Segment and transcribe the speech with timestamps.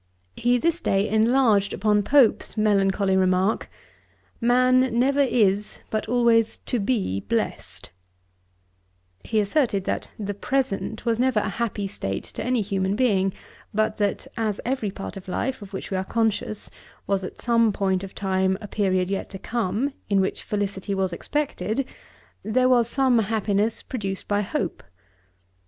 [0.35, 3.69] He this day enlarged upon Pope's melancholy remark,
[4.39, 7.91] 'Man never is, but always to be blest.'
[9.23, 13.31] He asserted that the present was never a happy state to any human being;
[13.75, 16.71] but that, as every part of life, of which we are conscious,
[17.05, 21.13] was at some point of time a period yet to come, in which felicity was
[21.13, 21.85] expected,
[22.41, 24.81] there was some happiness produced by hope.